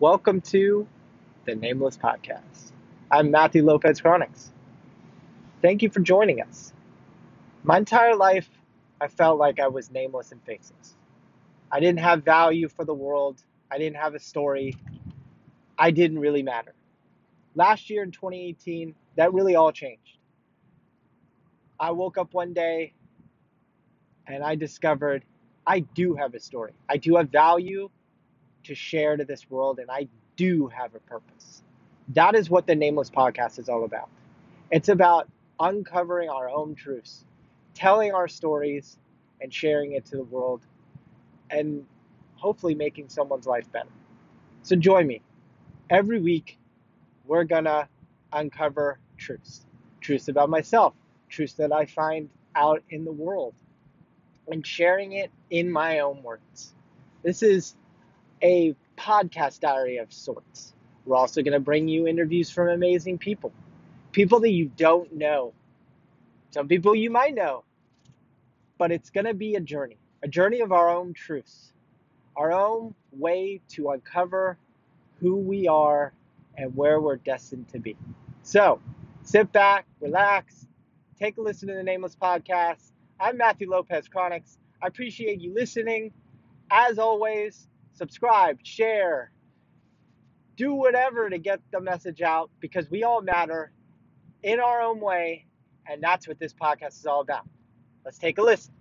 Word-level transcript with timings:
Welcome 0.00 0.42
to 0.42 0.86
the 1.44 1.56
Nameless 1.56 1.96
Podcast. 1.96 2.70
I'm 3.10 3.32
Matthew 3.32 3.64
Lopez 3.64 4.00
Chronics. 4.00 4.52
Thank 5.60 5.82
you 5.82 5.90
for 5.90 5.98
joining 5.98 6.40
us. 6.40 6.72
My 7.64 7.78
entire 7.78 8.14
life, 8.14 8.48
I 9.00 9.08
felt 9.08 9.40
like 9.40 9.58
I 9.58 9.66
was 9.66 9.90
nameless 9.90 10.30
and 10.30 10.40
faceless. 10.44 10.94
I 11.72 11.80
didn't 11.80 11.98
have 11.98 12.22
value 12.22 12.68
for 12.68 12.84
the 12.84 12.94
world, 12.94 13.42
I 13.72 13.78
didn't 13.78 13.96
have 13.96 14.14
a 14.14 14.20
story, 14.20 14.76
I 15.76 15.90
didn't 15.90 16.20
really 16.20 16.44
matter. 16.44 16.76
Last 17.56 17.90
year 17.90 18.04
in 18.04 18.12
2018, 18.12 18.94
that 19.16 19.34
really 19.34 19.56
all 19.56 19.72
changed. 19.72 20.18
I 21.80 21.90
woke 21.90 22.18
up 22.18 22.34
one 22.34 22.52
day 22.52 22.92
and 24.28 24.44
I 24.44 24.54
discovered 24.54 25.24
I 25.66 25.80
do 25.80 26.14
have 26.14 26.34
a 26.34 26.40
story. 26.40 26.74
I 26.88 26.98
do 26.98 27.16
have 27.16 27.30
value 27.30 27.90
to 28.64 28.74
share 28.74 29.16
to 29.16 29.24
this 29.24 29.50
world, 29.50 29.78
and 29.78 29.90
I 29.90 30.08
do 30.36 30.68
have 30.68 30.94
a 30.94 31.00
purpose. 31.00 31.62
That 32.08 32.34
is 32.34 32.50
what 32.50 32.66
the 32.66 32.74
Nameless 32.74 33.10
Podcast 33.10 33.58
is 33.58 33.68
all 33.68 33.84
about. 33.84 34.08
It's 34.70 34.88
about 34.88 35.28
uncovering 35.60 36.28
our 36.28 36.48
own 36.50 36.74
truths, 36.74 37.24
telling 37.74 38.12
our 38.12 38.28
stories, 38.28 38.98
and 39.40 39.52
sharing 39.52 39.92
it 39.92 40.04
to 40.06 40.16
the 40.16 40.24
world, 40.24 40.66
and 41.50 41.84
hopefully 42.34 42.74
making 42.74 43.08
someone's 43.08 43.46
life 43.46 43.70
better. 43.72 43.88
So 44.62 44.76
join 44.76 45.06
me. 45.06 45.22
Every 45.90 46.20
week, 46.20 46.58
we're 47.26 47.44
gonna 47.44 47.88
uncover 48.32 48.98
truths 49.16 49.64
truths 50.00 50.28
about 50.28 50.48
myself, 50.48 50.94
truths 51.28 51.54
that 51.54 51.72
I 51.72 51.84
find 51.84 52.30
out 52.54 52.82
in 52.90 53.04
the 53.04 53.12
world, 53.12 53.54
and 54.46 54.66
sharing 54.66 55.12
it 55.12 55.30
in 55.50 55.70
my 55.70 55.98
own 56.00 56.22
words. 56.22 56.74
This 57.22 57.42
is 57.42 57.74
a 58.42 58.74
podcast 58.96 59.60
diary 59.60 59.98
of 59.98 60.12
sorts. 60.12 60.74
We're 61.04 61.16
also 61.16 61.42
going 61.42 61.52
to 61.52 61.60
bring 61.60 61.88
you 61.88 62.06
interviews 62.06 62.50
from 62.50 62.68
amazing 62.68 63.18
people, 63.18 63.52
people 64.12 64.40
that 64.40 64.50
you 64.50 64.70
don't 64.76 65.14
know. 65.14 65.52
Some 66.50 66.68
people 66.68 66.94
you 66.94 67.10
might 67.10 67.34
know, 67.34 67.64
but 68.78 68.90
it's 68.90 69.10
going 69.10 69.26
to 69.26 69.34
be 69.34 69.54
a 69.54 69.60
journey, 69.60 69.96
a 70.22 70.28
journey 70.28 70.60
of 70.60 70.72
our 70.72 70.90
own 70.90 71.14
truths, 71.14 71.72
our 72.36 72.52
own 72.52 72.94
way 73.12 73.60
to 73.68 73.90
uncover 73.90 74.58
who 75.20 75.36
we 75.36 75.68
are 75.68 76.12
and 76.56 76.74
where 76.76 77.00
we're 77.00 77.16
destined 77.16 77.68
to 77.68 77.78
be. 77.78 77.96
So 78.42 78.80
sit 79.22 79.52
back, 79.52 79.86
relax, 80.00 80.66
take 81.18 81.36
a 81.36 81.40
listen 81.40 81.68
to 81.68 81.74
the 81.74 81.82
Nameless 81.82 82.16
Podcast. 82.16 82.92
I'm 83.20 83.36
Matthew 83.36 83.70
Lopez 83.70 84.08
Chronics. 84.08 84.58
I 84.82 84.86
appreciate 84.86 85.40
you 85.40 85.54
listening. 85.54 86.12
As 86.70 86.98
always, 86.98 87.67
subscribe, 87.98 88.60
share, 88.62 89.32
do 90.56 90.72
whatever 90.72 91.28
to 91.28 91.36
get 91.36 91.60
the 91.72 91.80
message 91.80 92.22
out 92.22 92.48
because 92.60 92.88
we 92.88 93.02
all 93.02 93.20
matter 93.20 93.72
in 94.40 94.60
our 94.60 94.80
own 94.80 95.00
way, 95.00 95.46
and 95.84 96.00
that's 96.00 96.28
what 96.28 96.38
this 96.38 96.54
podcast 96.54 96.96
is 96.96 97.06
all 97.06 97.20
about. 97.20 97.44
Let's 98.04 98.16
take 98.16 98.38
a 98.38 98.42
listen. 98.42 98.72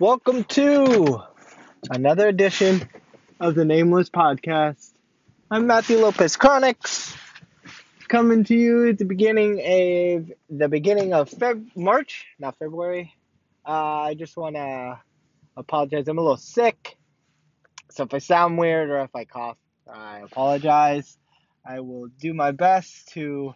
Welcome 0.00 0.42
to 0.44 1.22
another 1.88 2.26
edition 2.26 2.88
of 3.38 3.54
the 3.54 3.64
Nameless 3.64 4.10
Podcast. 4.10 4.90
I'm 5.48 5.68
Matthew 5.68 5.98
Lopez 5.98 6.36
Chronics, 6.36 7.16
coming 8.08 8.42
to 8.42 8.54
you 8.56 8.88
at 8.88 8.98
the 8.98 9.04
beginning 9.04 9.60
of 9.60 10.32
the 10.50 10.68
beginning 10.68 11.14
of 11.14 11.30
Feb 11.30 11.76
March, 11.76 12.26
not 12.40 12.58
February. 12.58 13.14
Uh, 13.66 14.02
I 14.02 14.14
just 14.14 14.36
want 14.36 14.56
to 14.56 15.00
apologize. 15.56 16.08
I'm 16.08 16.18
a 16.18 16.20
little 16.20 16.36
sick, 16.36 16.96
so 17.90 18.04
if 18.04 18.12
I 18.12 18.18
sound 18.18 18.58
weird 18.58 18.90
or 18.90 19.00
if 19.00 19.14
I 19.14 19.24
cough, 19.24 19.56
I 19.92 20.20
apologize. 20.20 21.16
I 21.66 21.80
will 21.80 22.08
do 22.08 22.34
my 22.34 22.50
best 22.50 23.08
to 23.14 23.54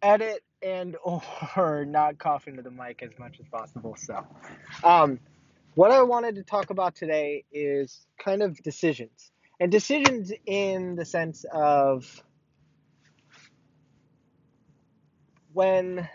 edit 0.00 0.42
and 0.62 0.96
or 1.04 1.84
not 1.88 2.18
cough 2.18 2.48
into 2.48 2.62
the 2.62 2.70
mic 2.70 3.02
as 3.02 3.16
much 3.18 3.38
as 3.40 3.46
possible. 3.48 3.96
So, 3.96 4.26
um, 4.82 5.20
what 5.74 5.90
I 5.90 6.02
wanted 6.02 6.34
to 6.36 6.42
talk 6.42 6.70
about 6.70 6.94
today 6.94 7.44
is 7.52 8.06
kind 8.18 8.42
of 8.42 8.60
decisions. 8.62 9.30
And 9.60 9.70
decisions 9.70 10.32
in 10.44 10.96
the 10.96 11.04
sense 11.04 11.44
of 11.52 12.22
when 15.52 16.08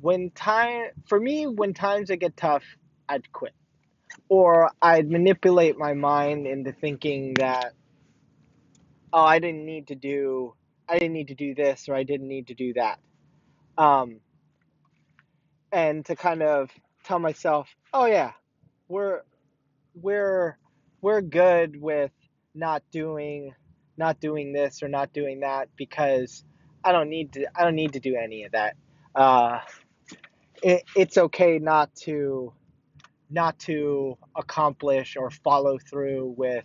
when 0.00 0.30
time 0.30 0.88
for 1.06 1.18
me 1.18 1.46
when 1.46 1.74
times 1.74 2.10
get 2.10 2.36
tough, 2.36 2.64
I'd 3.08 3.30
quit. 3.32 3.52
Or 4.28 4.70
I'd 4.82 5.08
manipulate 5.10 5.78
my 5.78 5.94
mind 5.94 6.46
into 6.46 6.72
thinking 6.72 7.34
that 7.38 7.72
oh, 9.12 9.22
I 9.24 9.38
didn't 9.38 9.64
need 9.64 9.88
to 9.88 9.94
do 9.94 10.54
I 10.88 10.98
didn't 10.98 11.14
need 11.14 11.28
to 11.28 11.34
do 11.34 11.54
this 11.54 11.88
or 11.88 11.94
I 11.94 12.02
didn't 12.02 12.28
need 12.28 12.48
to 12.48 12.54
do 12.54 12.72
that. 12.74 12.98
Um 13.78 14.20
and 15.72 16.04
to 16.06 16.16
kind 16.16 16.42
of 16.42 16.70
tell 17.04 17.18
myself, 17.20 17.68
"Oh 17.92 18.06
yeah, 18.06 18.32
we're 18.88 19.22
we're 19.94 20.58
we're 21.00 21.20
good 21.20 21.80
with 21.80 22.12
not 22.54 22.82
doing 22.90 23.54
not 23.96 24.20
doing 24.20 24.52
this 24.52 24.82
or 24.82 24.88
not 24.88 25.12
doing 25.12 25.40
that 25.40 25.68
because 25.76 26.44
I 26.82 26.92
don't 26.92 27.08
need 27.10 27.32
to 27.34 27.46
I 27.54 27.64
don't 27.64 27.76
need 27.76 27.92
to 27.92 28.00
do 28.00 28.16
any 28.16 28.44
of 28.44 28.52
that. 28.52 28.76
Uh, 29.14 29.60
it, 30.62 30.84
it's 30.96 31.18
okay 31.18 31.58
not 31.58 31.94
to 31.94 32.52
not 33.30 33.58
to 33.60 34.18
accomplish 34.36 35.16
or 35.16 35.30
follow 35.30 35.78
through 35.78 36.34
with 36.36 36.64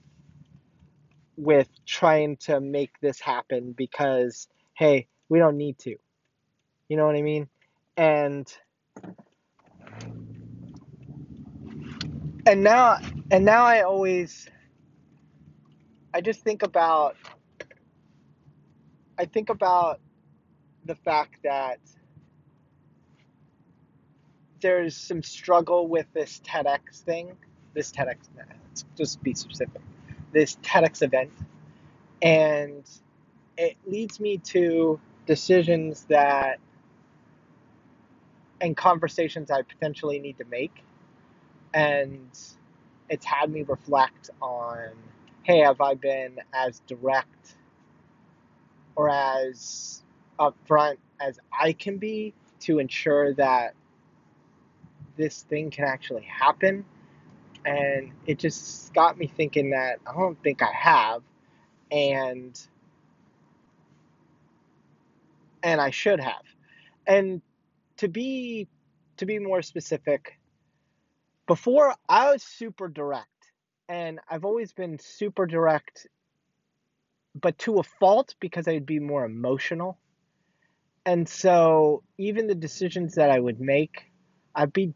with 1.37 1.67
trying 1.85 2.37
to 2.37 2.59
make 2.59 2.91
this 3.01 3.19
happen 3.19 3.73
because 3.73 4.47
hey, 4.73 5.07
we 5.29 5.39
don't 5.39 5.57
need 5.57 5.77
to. 5.79 5.95
You 6.89 6.97
know 6.97 7.05
what 7.05 7.15
I 7.15 7.21
mean? 7.21 7.47
And 7.97 8.51
and 12.45 12.63
now 12.63 12.99
and 13.31 13.45
now 13.45 13.63
I 13.63 13.81
always 13.81 14.47
I 16.13 16.21
just 16.21 16.41
think 16.41 16.63
about 16.63 17.15
I 19.17 19.25
think 19.25 19.49
about 19.49 19.99
the 20.85 20.95
fact 20.95 21.35
that 21.43 21.79
there's 24.65 24.97
some 24.97 25.21
struggle 25.21 25.87
with 25.87 26.07
this 26.13 26.41
TEDx 26.43 27.01
thing, 27.01 27.37
this 27.75 27.91
TEDx, 27.91 28.15
let's 28.35 28.83
just 28.97 29.21
be 29.21 29.35
specific, 29.35 29.79
this 30.31 30.55
TEDx 30.63 31.03
event, 31.03 31.29
and 32.19 32.83
it 33.59 33.77
leads 33.85 34.19
me 34.19 34.39
to 34.39 34.99
decisions 35.27 36.05
that 36.05 36.57
and 38.59 38.75
conversations 38.75 39.51
I 39.51 39.61
potentially 39.61 40.17
need 40.17 40.39
to 40.39 40.45
make. 40.45 40.83
And 41.71 42.27
it's 43.07 43.25
had 43.25 43.51
me 43.51 43.61
reflect 43.61 44.31
on 44.41 44.89
hey, 45.43 45.59
have 45.59 45.79
I 45.79 45.93
been 45.93 46.39
as 46.55 46.79
direct 46.87 47.55
or 48.95 49.11
as 49.11 50.01
upfront 50.39 50.97
as 51.21 51.39
I 51.51 51.73
can 51.73 51.99
be 51.99 52.33
to 52.61 52.79
ensure 52.79 53.31
that 53.35 53.75
this 55.17 55.43
thing 55.43 55.71
can 55.71 55.85
actually 55.85 56.23
happen? 56.23 56.85
And 57.65 58.11
it 58.27 58.37
just 58.39 58.93
got 58.93 59.17
me 59.17 59.27
thinking 59.27 59.71
that 59.71 59.99
I 60.05 60.13
don't 60.13 60.41
think 60.43 60.61
I 60.61 60.71
have, 60.71 61.23
and 61.91 62.59
and 65.63 65.81
I 65.81 65.89
should 65.89 66.19
have. 66.19 66.43
And 67.07 67.41
to 67.97 68.07
be 68.07 68.67
to 69.17 69.25
be 69.25 69.39
more 69.39 69.61
specific, 69.61 70.37
before 71.47 71.95
I 72.07 72.31
was 72.31 72.43
super 72.43 72.87
direct, 72.87 73.27
and 73.89 74.19
I've 74.29 74.45
always 74.45 74.73
been 74.73 74.99
super 74.99 75.45
direct, 75.45 76.07
but 77.33 77.57
to 77.59 77.79
a 77.79 77.83
fault 77.83 78.35
because 78.39 78.67
I'd 78.67 78.85
be 78.85 78.99
more 78.99 79.25
emotional. 79.25 79.97
And 81.05 81.29
so 81.29 82.03
even 82.17 82.47
the 82.47 82.55
decisions 82.55 83.15
that 83.15 83.29
I 83.29 83.39
would 83.39 83.59
make, 83.59 84.11
I'd 84.55 84.73
be 84.73 84.93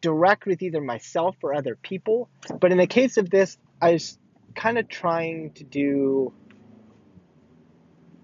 direct 0.00 0.46
with 0.46 0.62
either 0.62 0.80
myself 0.80 1.36
or 1.42 1.54
other 1.54 1.76
people. 1.76 2.28
But 2.60 2.72
in 2.72 2.78
the 2.78 2.86
case 2.86 3.16
of 3.16 3.30
this, 3.30 3.58
I 3.80 3.92
was 3.92 4.18
kind 4.54 4.78
of 4.78 4.88
trying 4.88 5.52
to 5.52 5.64
do, 5.64 6.32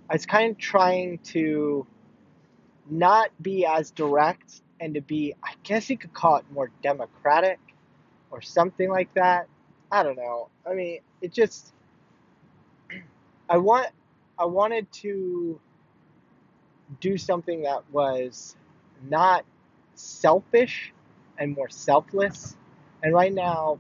I 0.08 0.14
was 0.14 0.26
kind 0.26 0.52
of 0.52 0.58
trying 0.58 1.18
to 1.24 1.86
not 2.90 3.30
be 3.40 3.66
as 3.66 3.90
direct 3.90 4.62
and 4.80 4.94
to 4.94 5.00
be, 5.00 5.34
I 5.42 5.54
guess 5.62 5.88
you 5.88 5.96
could 5.96 6.12
call 6.12 6.36
it 6.36 6.44
more 6.52 6.70
democratic 6.82 7.58
or 8.30 8.42
something 8.42 8.90
like 8.90 9.12
that. 9.14 9.48
I 9.90 10.02
don't 10.02 10.16
know. 10.16 10.48
I 10.68 10.74
mean, 10.74 11.00
it 11.22 11.32
just 11.32 11.72
I 13.48 13.58
want 13.58 13.88
I 14.38 14.46
wanted 14.46 14.90
to 14.92 15.60
do 17.00 17.16
something 17.16 17.62
that 17.62 17.82
was 17.92 18.56
not 19.08 19.44
selfish 19.94 20.92
and 21.38 21.54
more 21.54 21.69
selfless. 21.69 22.56
And 23.02 23.14
right 23.14 23.32
now, 23.32 23.78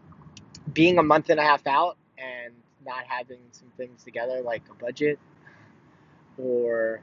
being 0.72 0.98
a 0.98 1.02
month 1.02 1.30
and 1.30 1.40
a 1.40 1.42
half 1.42 1.66
out 1.66 1.96
and 2.18 2.54
not 2.84 3.04
having 3.06 3.40
some 3.52 3.68
things 3.76 4.04
together 4.04 4.40
like 4.42 4.62
a 4.70 4.74
budget 4.74 5.18
or 6.38 7.00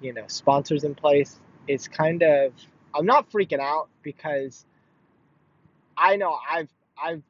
you 0.00 0.12
know 0.12 0.24
sponsors 0.26 0.82
in 0.82 0.94
place 0.94 1.38
it's 1.68 1.86
kind 1.86 2.22
of 2.22 2.52
i'm 2.94 3.06
not 3.06 3.30
freaking 3.30 3.60
out 3.60 3.88
because 4.02 4.64
i 5.96 6.16
know 6.16 6.36
i've 6.50 6.68
i've 7.00 7.22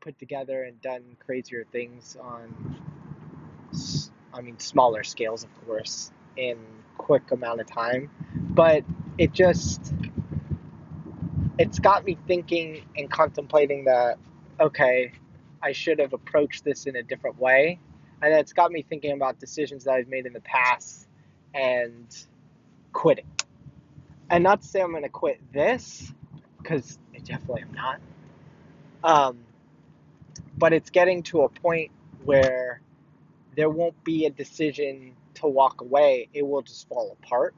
put 0.00 0.18
together 0.18 0.62
and 0.62 0.80
done 0.82 1.02
crazier 1.24 1.64
things 1.72 2.16
on 2.20 2.76
i 4.34 4.40
mean 4.40 4.58
smaller 4.58 5.02
scales 5.02 5.42
of 5.42 5.66
course 5.66 6.12
in 6.36 6.58
quick 6.96 7.30
amount 7.32 7.60
of 7.60 7.66
time. 7.66 8.10
But 8.34 8.84
it 9.16 9.32
just 9.32 9.94
it's 11.58 11.78
got 11.78 12.04
me 12.04 12.16
thinking 12.26 12.84
and 12.96 13.10
contemplating 13.10 13.84
that 13.84 14.18
okay 14.60 15.12
i 15.62 15.72
should 15.72 15.98
have 15.98 16.12
approached 16.12 16.64
this 16.64 16.86
in 16.86 16.96
a 16.96 17.02
different 17.02 17.38
way 17.38 17.78
and 18.22 18.34
it's 18.34 18.52
got 18.52 18.72
me 18.72 18.82
thinking 18.82 19.12
about 19.12 19.38
decisions 19.38 19.84
that 19.84 19.92
i've 19.92 20.08
made 20.08 20.26
in 20.26 20.32
the 20.32 20.40
past 20.40 21.08
and 21.54 22.26
quitting. 22.92 23.26
And 24.30 24.44
not 24.44 24.62
to 24.62 24.66
say 24.66 24.80
I'm 24.80 24.90
going 24.90 25.02
to 25.02 25.08
quit 25.08 25.40
this, 25.52 26.12
because 26.58 26.98
I 27.14 27.18
definitely 27.18 27.62
am 27.62 27.72
not. 27.72 28.00
Um, 29.04 29.38
but 30.56 30.72
it's 30.72 30.90
getting 30.90 31.22
to 31.24 31.42
a 31.42 31.48
point 31.48 31.90
where 32.24 32.80
there 33.56 33.70
won't 33.70 34.02
be 34.04 34.26
a 34.26 34.30
decision 34.30 35.14
to 35.34 35.46
walk 35.46 35.80
away. 35.80 36.28
It 36.34 36.46
will 36.46 36.62
just 36.62 36.88
fall 36.88 37.16
apart. 37.22 37.54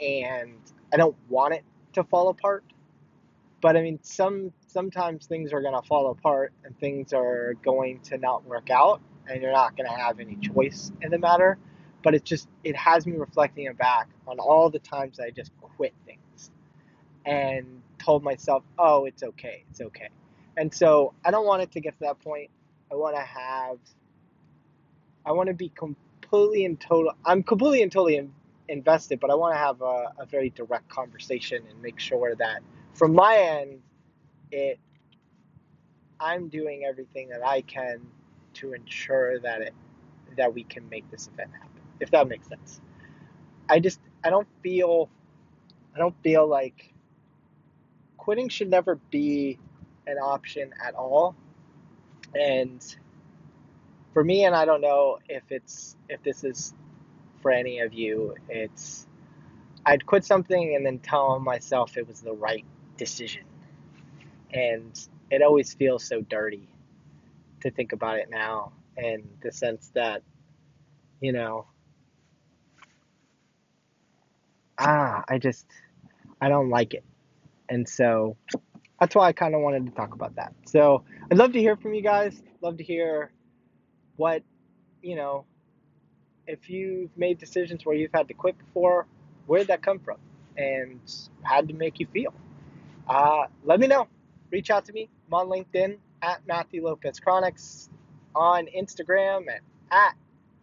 And 0.00 0.58
I 0.92 0.96
don't 0.96 1.16
want 1.28 1.54
it 1.54 1.64
to 1.94 2.04
fall 2.04 2.28
apart. 2.28 2.64
But 3.60 3.76
I 3.76 3.82
mean, 3.82 4.00
some 4.02 4.52
sometimes 4.66 5.26
things 5.26 5.52
are 5.52 5.62
going 5.62 5.80
to 5.80 5.86
fall 5.86 6.10
apart 6.10 6.52
and 6.64 6.78
things 6.78 7.12
are 7.12 7.54
going 7.64 8.00
to 8.00 8.18
not 8.18 8.44
work 8.44 8.70
out 8.70 9.00
and 9.28 9.40
you're 9.42 9.52
not 9.52 9.76
going 9.76 9.88
to 9.88 9.96
have 9.96 10.20
any 10.20 10.36
choice 10.36 10.92
in 11.00 11.10
the 11.10 11.18
matter. 11.18 11.58
But 12.02 12.14
it 12.14 12.24
just 12.24 12.48
it 12.64 12.76
has 12.76 13.06
me 13.06 13.16
reflecting 13.16 13.72
back 13.74 14.08
on 14.26 14.38
all 14.40 14.70
the 14.70 14.80
times 14.80 15.20
I 15.20 15.30
just 15.30 15.52
quit 15.60 15.94
things 16.04 16.50
and 17.24 17.82
told 17.98 18.24
myself, 18.24 18.64
"Oh, 18.78 19.04
it's 19.04 19.22
okay, 19.22 19.64
it's 19.70 19.80
okay." 19.80 20.08
And 20.56 20.72
so 20.74 21.14
I 21.24 21.30
don't 21.30 21.46
want 21.46 21.62
it 21.62 21.72
to 21.72 21.80
get 21.80 21.94
to 21.94 22.00
that 22.00 22.20
point. 22.20 22.50
I 22.90 22.96
want 22.96 23.16
to 23.16 23.22
have, 23.22 23.78
I 25.24 25.32
want 25.32 25.48
to 25.48 25.54
be 25.54 25.70
completely 25.70 26.64
and 26.64 26.80
total. 26.80 27.12
I'm 27.24 27.42
completely 27.42 27.82
and 27.82 27.92
totally 27.92 28.16
in, 28.16 28.32
invested, 28.72 29.20
but 29.20 29.30
I 29.30 29.34
want 29.34 29.54
to 29.54 29.58
have 29.58 29.82
a, 29.82 30.12
a 30.18 30.26
very 30.26 30.50
direct 30.50 30.88
conversation 30.88 31.62
and 31.70 31.80
make 31.82 32.00
sure 32.00 32.34
that 32.34 32.62
from 32.94 33.14
my 33.14 33.36
end, 33.36 33.80
it, 34.50 34.78
I'm 36.18 36.48
doing 36.48 36.84
everything 36.88 37.28
that 37.28 37.44
I 37.46 37.60
can 37.62 38.00
to 38.54 38.72
ensure 38.72 39.38
that 39.40 39.60
it 39.60 39.74
that 40.36 40.54
we 40.54 40.64
can 40.64 40.88
make 40.88 41.08
this 41.10 41.28
event 41.28 41.50
happen. 41.52 41.82
If 42.00 42.10
that 42.12 42.26
makes 42.28 42.48
sense. 42.48 42.80
I 43.68 43.78
just 43.78 44.00
I 44.24 44.30
don't 44.30 44.48
feel 44.62 45.10
I 45.94 45.98
don't 45.98 46.16
feel 46.22 46.46
like 46.46 46.94
quitting 48.16 48.48
should 48.48 48.70
never 48.70 48.96
be 49.10 49.58
an 50.06 50.16
option 50.16 50.72
at 50.84 50.94
all. 50.94 51.36
And 52.34 52.82
for 54.14 54.24
me 54.24 54.44
and 54.44 54.54
I 54.54 54.64
don't 54.64 54.80
know 54.80 55.18
if 55.28 55.42
it's 55.50 55.96
if 56.08 56.22
this 56.22 56.44
is 56.44 56.74
for 57.42 57.50
any 57.50 57.80
of 57.80 57.92
you, 57.92 58.34
it's 58.48 59.06
I'd 59.84 60.06
quit 60.06 60.24
something 60.24 60.74
and 60.76 60.86
then 60.86 60.98
tell 61.00 61.38
myself 61.40 61.96
it 61.96 62.06
was 62.06 62.20
the 62.20 62.32
right 62.32 62.64
decision. 62.96 63.42
And 64.52 64.98
it 65.30 65.42
always 65.42 65.74
feels 65.74 66.04
so 66.04 66.20
dirty 66.20 66.68
to 67.60 67.70
think 67.70 67.92
about 67.92 68.18
it 68.18 68.28
now 68.30 68.72
and 68.96 69.22
the 69.42 69.50
sense 69.50 69.90
that 69.94 70.22
you 71.20 71.32
know 71.32 71.64
ah 74.78 75.22
i 75.28 75.38
just 75.38 75.66
i 76.40 76.48
don't 76.48 76.68
like 76.68 76.94
it. 76.94 77.04
And 77.68 77.88
so 77.88 78.36
that's 79.00 79.14
why 79.14 79.28
i 79.28 79.32
kind 79.32 79.54
of 79.54 79.62
wanted 79.62 79.86
to 79.86 79.92
talk 79.92 80.14
about 80.14 80.36
that. 80.36 80.52
So 80.66 81.04
i'd 81.30 81.38
love 81.38 81.52
to 81.52 81.60
hear 81.60 81.76
from 81.76 81.94
you 81.94 82.02
guys. 82.02 82.42
Love 82.60 82.76
to 82.76 82.84
hear 82.84 83.32
what 84.16 84.42
you 85.02 85.16
know 85.16 85.46
if 86.46 86.68
you've 86.70 87.10
made 87.16 87.38
decisions 87.38 87.84
where 87.84 87.96
you've 87.96 88.12
had 88.12 88.28
to 88.28 88.34
quit 88.34 88.56
before 88.58 89.06
where 89.46 89.60
did 89.60 89.68
that 89.68 89.82
come 89.82 89.98
from 89.98 90.18
and 90.56 91.00
how 91.42 91.60
did 91.60 91.70
it 91.70 91.76
make 91.78 92.00
you 92.00 92.06
feel 92.12 92.34
uh, 93.08 93.44
let 93.64 93.80
me 93.80 93.86
know 93.86 94.06
reach 94.50 94.70
out 94.70 94.84
to 94.84 94.92
me 94.92 95.08
i'm 95.28 95.34
on 95.34 95.48
linkedin 95.48 95.96
at 96.22 96.46
Matthew 96.46 96.84
Lopez 96.84 97.18
Chronics, 97.20 97.90
on 98.34 98.66
Instagram 98.66 99.48
at, 99.48 99.60
at 99.90 100.14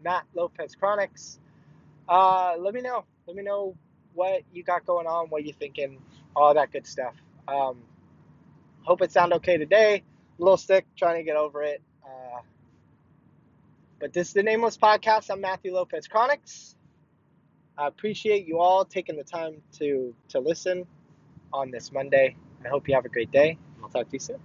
Matt 0.03 0.23
Lopez 0.33 0.75
Chronics. 0.75 1.37
Uh, 2.07 2.55
let 2.57 2.73
me 2.73 2.81
know. 2.81 3.03
Let 3.27 3.35
me 3.35 3.43
know 3.43 3.75
what 4.13 4.41
you 4.53 4.63
got 4.63 4.85
going 4.85 5.05
on, 5.05 5.27
what 5.27 5.45
you're 5.45 5.53
thinking, 5.53 6.01
all 6.35 6.53
that 6.53 6.71
good 6.71 6.87
stuff. 6.87 7.13
Um, 7.47 7.83
hope 8.81 9.01
it 9.01 9.11
sounded 9.11 9.35
okay 9.37 9.57
today. 9.57 10.03
A 10.39 10.41
little 10.41 10.57
sick, 10.57 10.85
trying 10.95 11.17
to 11.17 11.23
get 11.23 11.35
over 11.35 11.61
it. 11.61 11.81
But 13.99 14.13
this 14.13 14.29
is 14.29 14.33
the 14.33 14.43
Nameless 14.43 14.77
Podcast. 14.77 15.29
I'm 15.29 15.41
Matthew 15.41 15.73
Lopez 15.73 16.07
Chronics. 16.07 16.75
I 17.77 17.87
appreciate 17.87 18.47
you 18.47 18.59
all 18.59 18.85
taking 18.85 19.17
the 19.17 19.25
time 19.25 19.61
to 19.79 20.15
to 20.29 20.39
listen 20.39 20.85
on 21.51 21.69
this 21.69 21.91
Monday. 21.91 22.37
I 22.65 22.69
hope 22.69 22.87
you 22.87 22.95
have 22.95 23.05
a 23.05 23.09
great 23.09 23.31
day. 23.31 23.57
I'll 23.83 23.89
talk 23.89 24.07
to 24.07 24.13
you 24.13 24.19
soon. 24.19 24.39